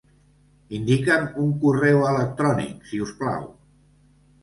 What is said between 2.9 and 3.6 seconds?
si us plau.